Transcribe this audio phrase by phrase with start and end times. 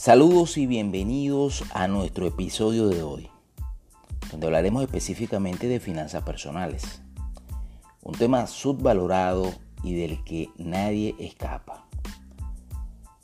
[0.00, 3.28] Saludos y bienvenidos a nuestro episodio de hoy,
[4.30, 7.02] donde hablaremos específicamente de finanzas personales,
[8.04, 9.52] un tema subvalorado
[9.82, 11.88] y del que nadie escapa.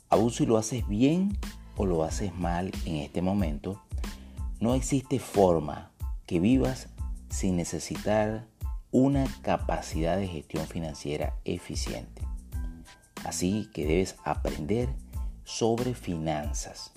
[0.09, 1.37] Aún si lo haces bien
[1.77, 3.81] o lo haces mal en este momento,
[4.59, 5.91] no existe forma
[6.25, 6.89] que vivas
[7.29, 8.47] sin necesitar
[8.91, 12.21] una capacidad de gestión financiera eficiente.
[13.23, 14.89] Así que debes aprender
[15.45, 16.91] sobre finanzas.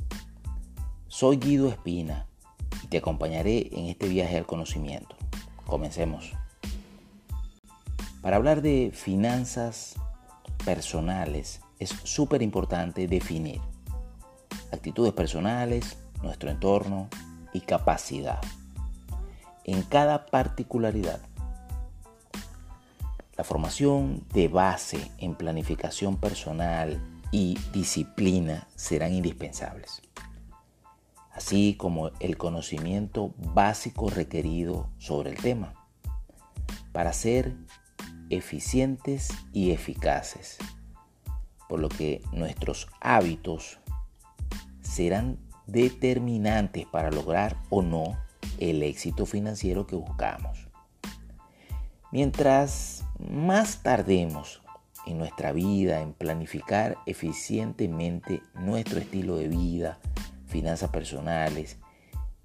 [1.07, 2.27] Soy Guido Espina
[2.83, 5.15] y te acompañaré en este viaje al conocimiento.
[5.67, 6.33] Comencemos.
[8.23, 9.95] Para hablar de finanzas
[10.65, 13.61] personales es súper importante definir
[14.73, 17.09] actitudes personales, nuestro entorno
[17.53, 18.41] y capacidad.
[19.65, 21.21] En cada particularidad
[23.37, 30.03] la formación de base en planificación personal y disciplina serán indispensables,
[31.33, 35.75] así como el conocimiento básico requerido sobre el tema,
[36.93, 37.55] para ser
[38.31, 40.59] eficientes y eficaces,
[41.69, 43.79] por lo que nuestros hábitos
[44.81, 48.19] serán determinantes para lograr o no
[48.59, 50.69] el éxito financiero que buscamos.
[52.11, 54.63] Mientras más tardemos
[55.09, 59.99] en nuestra vida, en planificar eficientemente nuestro estilo de vida,
[60.47, 61.79] finanzas personales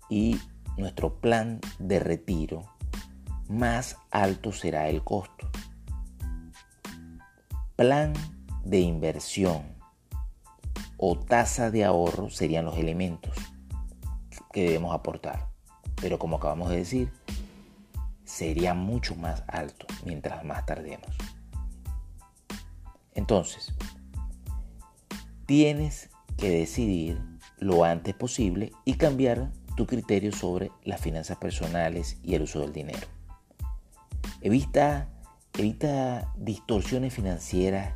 [0.09, 0.39] y
[0.78, 2.64] nuestro plan de retiro,
[3.50, 5.50] más alto será el costo.
[7.75, 8.14] Plan
[8.64, 9.64] de inversión
[10.98, 13.36] o tasa de ahorro serían los elementos
[14.53, 15.50] que debemos aportar.
[16.02, 17.11] Pero como acabamos de decir,
[18.23, 21.09] sería mucho más alto mientras más tardemos.
[23.16, 23.73] Entonces,
[25.45, 27.21] tienes que decidir
[27.60, 32.73] lo antes posible y cambiar tu criterio sobre las finanzas personales y el uso del
[32.73, 33.08] dinero.
[34.42, 35.10] Evita,
[35.58, 37.93] evita distorsiones financieras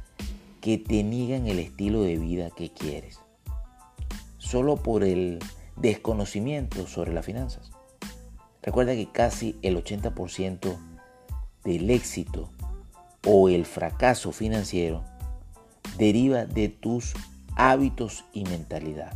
[0.61, 3.19] que te niegan el estilo de vida que quieres,
[4.37, 5.39] solo por el
[5.75, 7.71] desconocimiento sobre las finanzas.
[8.63, 10.77] Recuerda que casi el 80%
[11.63, 12.49] del éxito
[13.25, 15.03] o el fracaso financiero
[15.97, 17.13] deriva de tus
[17.55, 19.13] hábitos y mentalidad.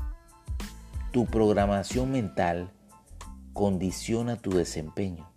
[1.12, 2.72] Tu programación mental
[3.54, 5.30] condiciona tu desempeño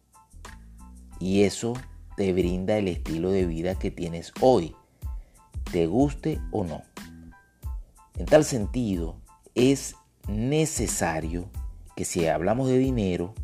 [1.19, 1.75] y eso
[2.17, 4.75] te brinda el estilo de vida que tienes hoy,
[5.73, 6.83] te guste o no.
[8.17, 9.17] En tal sentido,
[9.55, 9.97] es
[10.29, 11.51] necesario
[11.97, 13.35] que si hablamos de dinero,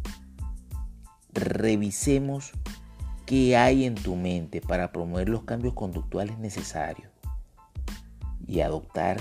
[1.33, 2.53] revisemos
[3.31, 7.13] qué hay en tu mente para promover los cambios conductuales necesarios
[8.45, 9.19] y adoptar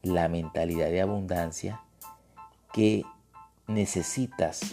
[0.00, 1.82] la mentalidad de abundancia
[2.72, 3.04] que
[3.66, 4.72] necesitas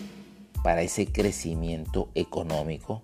[0.63, 3.03] para ese crecimiento económico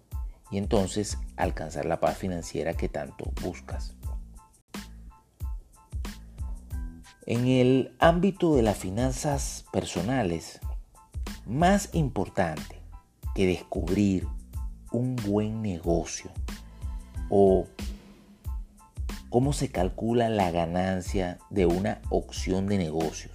[0.50, 3.96] y entonces alcanzar la paz financiera que tanto buscas.
[7.25, 10.62] En el ámbito de las finanzas personales,
[11.46, 12.80] más importante
[13.34, 14.25] que descubrir
[14.95, 16.31] un buen negocio
[17.29, 17.67] o
[19.29, 23.34] cómo se calcula la ganancia de una opción de negocios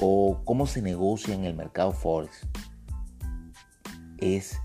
[0.00, 2.40] o cómo se negocia en el mercado Forex
[4.18, 4.58] es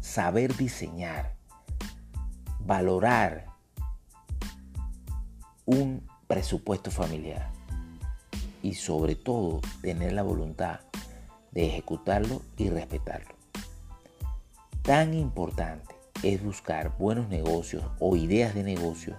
[0.00, 1.34] saber diseñar,
[2.60, 3.46] valorar
[5.64, 7.50] un presupuesto familiar
[8.62, 10.80] y sobre todo tener la voluntad
[11.50, 13.41] de ejecutarlo y respetarlo.
[14.82, 15.94] Tan importante
[16.24, 19.16] es buscar buenos negocios o ideas de negocio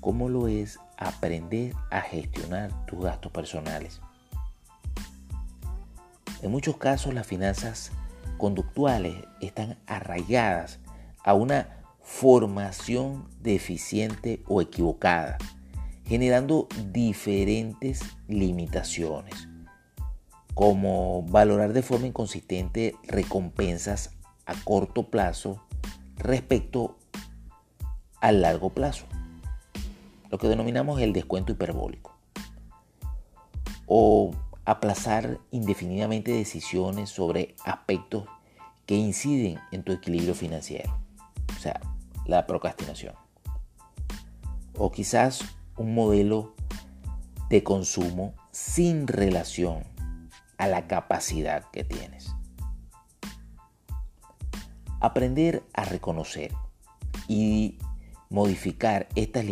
[0.00, 4.00] como lo es aprender a gestionar tus gastos personales.
[6.42, 7.92] En muchos casos las finanzas
[8.38, 10.80] conductuales están arraigadas
[11.22, 15.38] a una formación deficiente o equivocada,
[16.06, 19.48] generando diferentes limitaciones,
[20.54, 24.16] como valorar de forma inconsistente recompensas
[24.50, 25.62] a corto plazo
[26.16, 26.98] respecto
[28.20, 29.06] al largo plazo,
[30.28, 32.16] lo que denominamos el descuento hiperbólico,
[33.86, 34.32] o
[34.64, 38.24] aplazar indefinidamente decisiones sobre aspectos
[38.86, 40.98] que inciden en tu equilibrio financiero,
[41.56, 41.80] o sea,
[42.26, 43.14] la procrastinación,
[44.76, 45.44] o quizás
[45.76, 46.56] un modelo
[47.48, 49.84] de consumo sin relación
[50.58, 52.32] a la capacidad que tienes.
[55.00, 56.52] Aprender a reconocer
[57.26, 57.78] y
[58.28, 59.44] modificar estas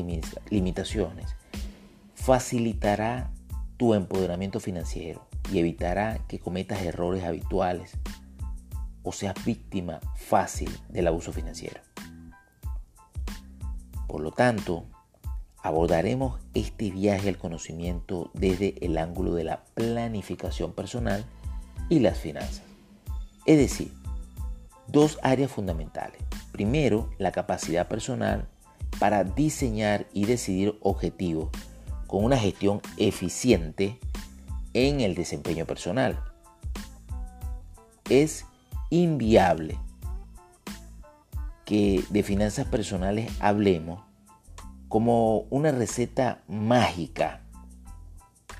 [0.50, 1.34] limitaciones
[2.14, 3.32] facilitará
[3.78, 7.92] tu empoderamiento financiero y evitará que cometas errores habituales
[9.02, 11.80] o seas víctima fácil del abuso financiero.
[14.06, 14.84] Por lo tanto,
[15.62, 21.24] abordaremos este viaje al conocimiento desde el ángulo de la planificación personal
[21.88, 22.62] y las finanzas.
[23.46, 23.92] Es decir,
[24.88, 26.20] dos áreas fundamentales.
[26.52, 28.48] Primero, la capacidad personal
[28.98, 31.50] para diseñar y decidir objetivos
[32.06, 33.98] con una gestión eficiente
[34.72, 36.20] en el desempeño personal.
[38.08, 38.46] Es
[38.90, 39.78] inviable
[41.64, 44.02] que de finanzas personales hablemos
[44.88, 47.42] como una receta mágica,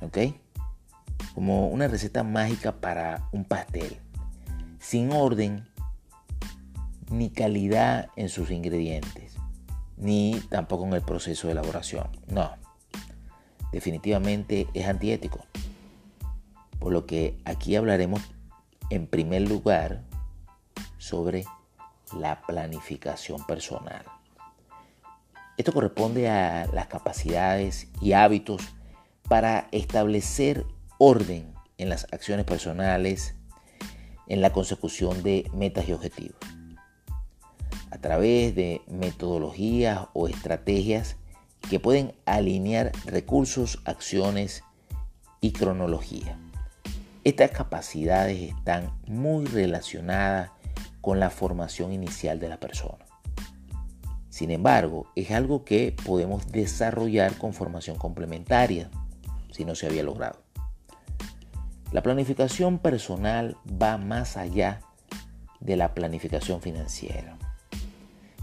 [0.03, 0.19] ¿ok?
[1.35, 3.97] Como una receta mágica para un pastel,
[4.79, 5.67] sin orden
[7.11, 9.37] ni calidad en sus ingredientes,
[9.97, 12.09] ni tampoco en el proceso de elaboración.
[12.27, 12.51] No,
[13.73, 15.45] definitivamente es antiético.
[16.79, 18.23] Por lo que aquí hablaremos
[18.91, 20.03] en primer lugar
[20.99, 21.45] sobre
[22.17, 24.05] la planificación personal.
[25.57, 28.63] Esto corresponde a las capacidades y hábitos
[29.29, 30.65] para establecer
[30.99, 33.35] orden en las acciones personales,
[34.29, 36.58] en la consecución de metas y objetivos.
[37.99, 41.17] A través de metodologías o estrategias
[41.69, 44.63] que pueden alinear recursos, acciones
[45.41, 46.39] y cronología.
[47.25, 50.53] Estas capacidades están muy relacionadas
[51.01, 53.05] con la formación inicial de la persona.
[54.31, 58.93] Sin embargo, es algo que podemos desarrollar con formación complementaria
[59.51, 60.41] si no se había logrado.
[61.91, 64.83] La planificación personal va más allá
[65.59, 67.37] de la planificación financiera,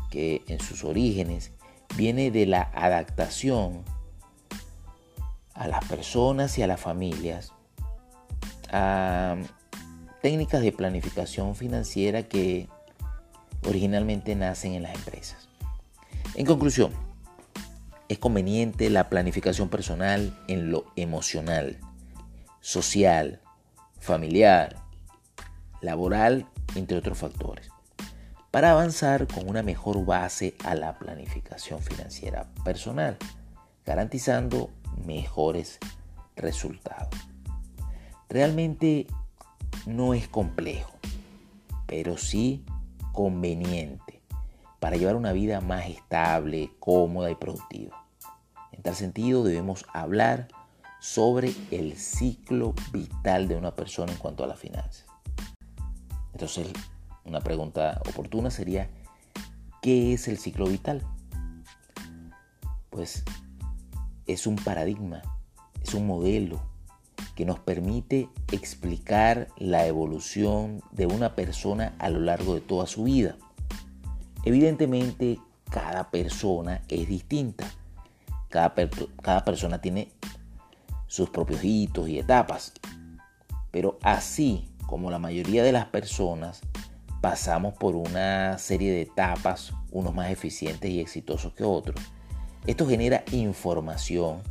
[0.09, 1.51] que en sus orígenes
[1.95, 3.83] viene de la adaptación
[5.53, 7.53] a las personas y a las familias
[8.71, 9.37] a
[10.21, 12.67] técnicas de planificación financiera que
[13.67, 15.47] originalmente nacen en las empresas.
[16.35, 16.91] En conclusión,
[18.09, 21.79] es conveniente la planificación personal en lo emocional,
[22.59, 23.41] social,
[23.99, 24.75] familiar,
[25.81, 27.69] laboral, entre otros factores,
[28.55, 33.17] para avanzar con una mejor base a la planificación financiera personal,
[33.85, 34.69] garantizando
[35.05, 35.77] mejores
[36.37, 37.09] resultados.
[38.29, 39.07] Realmente
[39.85, 40.93] no es complejo,
[41.85, 42.63] pero sí
[43.11, 44.21] conveniente
[44.79, 48.05] para llevar una vida más estable, cómoda y productiva.
[48.71, 50.47] En tal sentido debemos hablar
[51.01, 55.07] sobre el ciclo vital de una persona en cuanto a las finanzas.
[56.31, 56.67] Entonces,
[57.25, 58.89] una pregunta oportuna sería,
[59.81, 61.01] ¿qué es el ciclo vital?
[62.89, 63.23] Pues
[64.27, 65.21] es un paradigma,
[65.83, 66.61] es un modelo
[67.35, 73.03] que nos permite explicar la evolución de una persona a lo largo de toda su
[73.03, 73.35] vida.
[74.45, 75.39] Evidentemente,
[75.69, 77.65] cada persona es distinta.
[78.49, 78.73] Cada,
[79.21, 80.11] cada persona tiene
[81.07, 82.71] sus propios hitos y etapas.
[83.71, 86.61] Pero así como la mayoría de las personas
[87.25, 91.99] pasamos por una serie de etapas, unos más eficientes y exitosos que otros,
[92.67, 94.43] esto genera información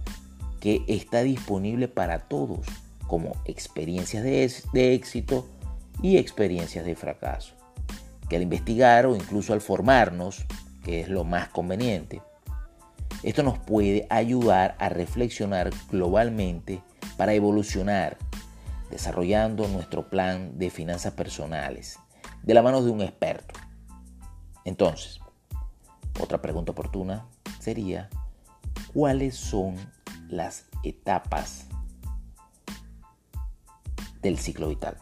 [0.58, 2.66] que está disponible para todos,
[3.06, 5.48] como experiencias de, éxito
[6.02, 7.54] y experiencias de fracaso.
[8.28, 10.44] Que al investigar o incluso al formarnos,
[10.82, 12.22] que es lo más conveniente,
[13.22, 16.82] esto nos puede ayudar a reflexionar globalmente
[17.16, 18.18] para evolucionar,
[18.90, 22.00] desarrollando nuestro plan de finanzas personales
[22.44, 23.58] de la mano de un experto.
[24.64, 25.20] Entonces,
[26.20, 27.26] otra pregunta oportuna
[27.58, 28.08] sería,
[28.92, 29.76] ¿cuáles son
[30.28, 31.68] las etapas
[34.24, 34.96] del ciclo vital.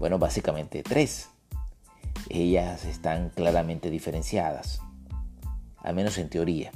[0.00, 1.28] Bueno, básicamente tres.
[2.30, 4.80] Ellas están claramente diferenciadas,
[5.76, 6.72] al menos en teoría,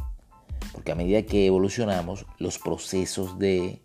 [0.72, 3.82] porque a medida que evolucionamos, los procesos de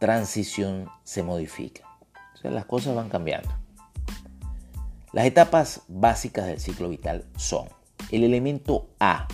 [0.00, 1.86] transición se modifican.
[2.32, 3.50] O sea, las cosas van cambiando.
[5.18, 7.66] Las etapas básicas del ciclo vital son
[8.12, 9.26] el elemento A,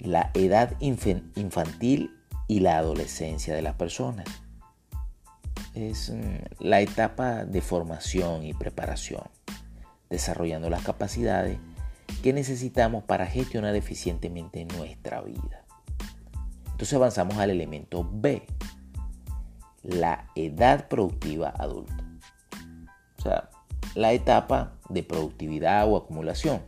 [0.00, 2.10] la edad infantil
[2.48, 4.26] y la adolescencia de las personas.
[5.74, 9.22] Es mm, la etapa de formación y preparación,
[10.10, 11.60] desarrollando las capacidades
[12.20, 15.64] que necesitamos para gestionar eficientemente nuestra vida.
[16.72, 18.44] Entonces avanzamos al elemento B,
[19.84, 22.02] la edad productiva adulta.
[23.18, 23.51] O sea,
[23.94, 26.62] la etapa de productividad o acumulación.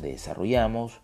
[0.00, 1.00] Desarrollamos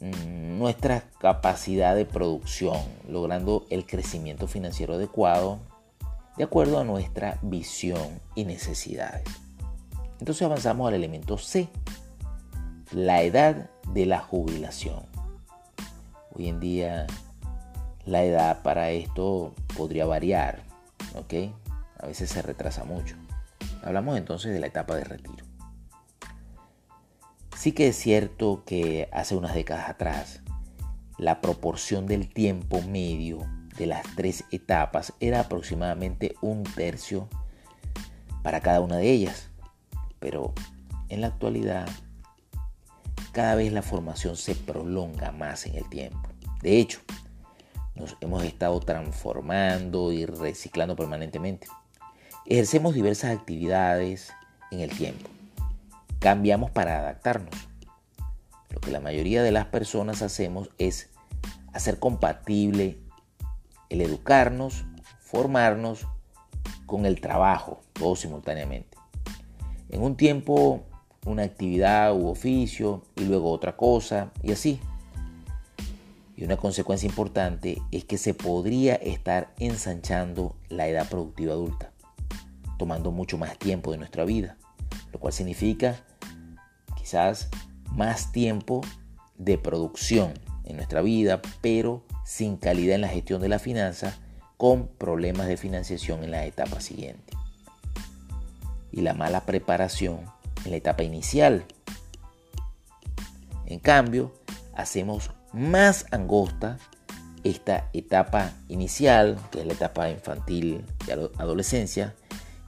[0.00, 5.58] mm, nuestra capacidad de producción, logrando el crecimiento financiero adecuado
[6.36, 9.24] de acuerdo a nuestra visión y necesidades.
[10.18, 11.68] Entonces avanzamos al elemento C,
[12.92, 15.04] la edad de la jubilación.
[16.32, 17.06] Hoy en día
[18.04, 20.62] la edad para esto podría variar,
[21.14, 21.52] ¿ok?
[21.98, 23.16] A veces se retrasa mucho.
[23.82, 25.44] Hablamos entonces de la etapa de retiro.
[27.56, 30.42] Sí que es cierto que hace unas décadas atrás
[31.18, 33.46] la proporción del tiempo medio
[33.76, 37.28] de las tres etapas era aproximadamente un tercio
[38.42, 39.50] para cada una de ellas.
[40.18, 40.54] Pero
[41.08, 41.88] en la actualidad
[43.32, 46.28] cada vez la formación se prolonga más en el tiempo.
[46.62, 47.00] De hecho,
[47.94, 51.68] nos hemos estado transformando y reciclando permanentemente.
[52.46, 54.32] Ejercemos diversas actividades
[54.70, 55.28] en el tiempo.
[56.18, 57.54] Cambiamos para adaptarnos.
[58.70, 61.10] Lo que la mayoría de las personas hacemos es
[61.72, 62.98] hacer compatible
[63.88, 64.84] el educarnos,
[65.20, 66.06] formarnos
[66.86, 68.96] con el trabajo, todo simultáneamente.
[69.90, 70.84] En un tiempo
[71.26, 74.80] una actividad u oficio y luego otra cosa y así.
[76.36, 81.89] Y una consecuencia importante es que se podría estar ensanchando la edad productiva adulta,
[82.80, 84.56] tomando mucho más tiempo de nuestra vida,
[85.12, 86.02] lo cual significa
[86.96, 87.50] quizás
[87.92, 88.80] más tiempo
[89.36, 90.32] de producción
[90.64, 94.16] en nuestra vida, pero sin calidad en la gestión de la finanza,
[94.56, 97.34] con problemas de financiación en la etapa siguiente.
[98.90, 100.20] Y la mala preparación
[100.64, 101.66] en la etapa inicial.
[103.66, 104.32] En cambio,
[104.74, 106.78] hacemos más angosta
[107.44, 112.14] esta etapa inicial, que es la etapa infantil y adolescencia,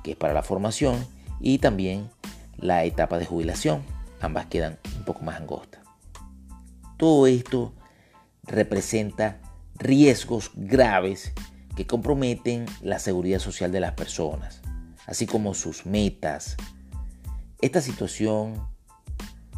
[0.03, 1.07] que es para la formación,
[1.41, 2.11] y también
[2.57, 3.83] la etapa de jubilación.
[4.21, 5.83] Ambas quedan un poco más angostas.
[6.97, 7.75] Todo esto
[8.45, 9.41] representa
[9.75, 11.33] riesgos graves
[11.75, 14.61] que comprometen la seguridad social de las personas,
[15.07, 16.57] así como sus metas.
[17.61, 18.69] Esta situación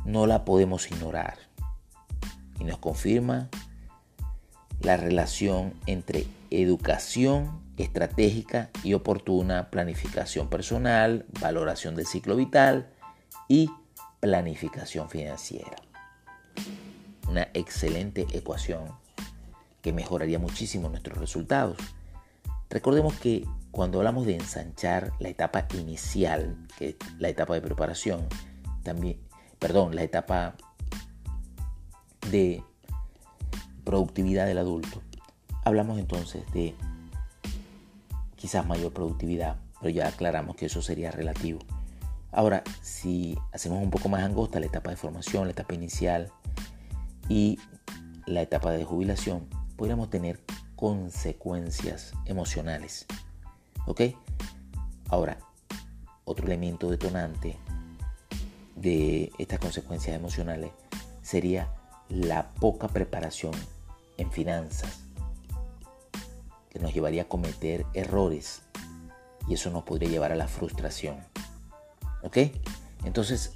[0.04, 1.38] no la podemos ignorar
[2.58, 3.50] y nos confirma
[4.80, 12.90] la relación entre educación estratégica y oportuna, planificación personal, valoración del ciclo vital
[13.48, 13.70] y
[14.20, 15.76] planificación financiera.
[17.28, 18.84] Una excelente ecuación
[19.82, 21.76] que mejoraría muchísimo nuestros resultados.
[22.70, 28.26] Recordemos que cuando hablamos de ensanchar la etapa inicial, que es la etapa de preparación,
[28.82, 29.18] también,
[29.58, 30.54] perdón, la etapa
[32.30, 32.62] de
[33.84, 35.02] productividad del adulto.
[35.64, 36.74] Hablamos entonces de
[38.44, 41.60] quizás mayor productividad, pero ya aclaramos que eso sería relativo.
[42.30, 46.30] Ahora, si hacemos un poco más angosta la etapa de formación, la etapa inicial
[47.30, 47.58] y
[48.26, 49.48] la etapa de jubilación,
[49.78, 50.42] podríamos tener
[50.76, 53.06] consecuencias emocionales.
[53.86, 54.02] ¿Ok?
[55.08, 55.38] Ahora,
[56.26, 57.56] otro elemento detonante
[58.76, 60.70] de estas consecuencias emocionales
[61.22, 61.72] sería
[62.10, 63.54] la poca preparación
[64.18, 65.03] en finanzas,
[66.74, 68.62] que nos llevaría a cometer errores
[69.48, 71.18] y eso nos podría llevar a la frustración.
[72.24, 72.38] ¿Ok?
[73.04, 73.52] Entonces,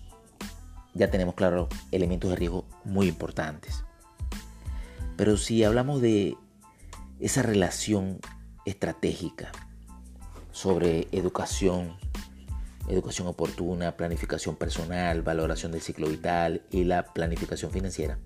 [0.95, 3.85] ya tenemos claro elementos de riesgo muy importantes.
[5.17, 6.37] Pero si hablamos de
[7.19, 8.21] esa relación
[8.65, 9.51] estratégica
[10.53, 11.97] sobre educación,
[12.89, 18.21] educación oportuna, planificación personal, valoración del ciclo vital y la planificación financiera,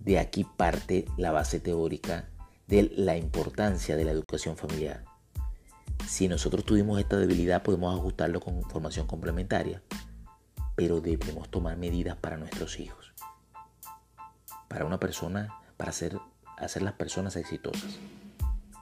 [0.00, 2.28] de aquí parte la base teórica
[2.66, 5.04] de la importancia de la educación familiar.
[6.06, 9.82] Si nosotros tuvimos esta debilidad, podemos ajustarlo con formación complementaria,
[10.76, 13.12] pero debemos tomar medidas para nuestros hijos.
[14.68, 16.18] Para una persona, para hacer,
[16.58, 17.98] hacer las personas exitosas.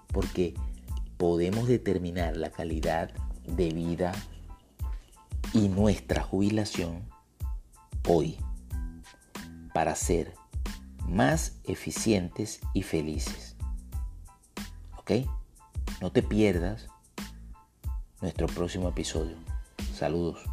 [0.09, 0.55] Porque
[1.17, 3.13] podemos determinar la calidad
[3.45, 4.13] de vida
[5.53, 7.09] y nuestra jubilación
[8.09, 8.39] hoy
[9.73, 10.35] para ser
[11.07, 13.52] más eficientes y felices.
[15.03, 15.27] ¿Ok?
[16.01, 16.87] No te pierdas
[18.21, 19.35] nuestro próximo episodio.
[19.95, 20.52] Saludos.